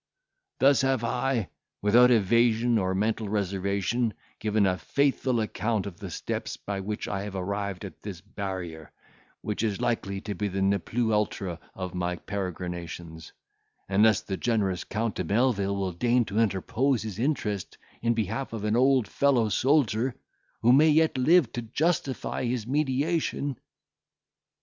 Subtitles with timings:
[0.57, 1.49] "Thus have I,
[1.83, 7.21] without evasion or mental reservation, given a faithful account of the steps by which I
[7.21, 8.91] have arrived at this barrier,
[9.41, 13.31] which is likely to be the ne plus ultra of my peregrinations,
[13.87, 18.63] unless the generous Count de Melvil will deign to interpose his interest in behalf of
[18.63, 20.15] an old fellow soldier,
[20.63, 23.55] who may yet live to justify his mediation."